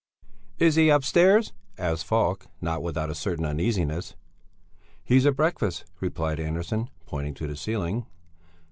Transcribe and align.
"Is 0.57 0.73
he 0.77 0.89
upstairs?" 0.89 1.53
asked 1.77 2.05
Falk, 2.07 2.47
not 2.59 2.81
without 2.81 3.11
a 3.11 3.13
certain 3.13 3.45
uneasiness. 3.45 4.15
"He's 5.03 5.27
at 5.27 5.35
breakfast," 5.35 5.85
replied 5.99 6.39
Andersson, 6.39 6.89
pointing 7.05 7.35
to 7.35 7.45
the 7.45 7.55
ceiling. 7.55 8.07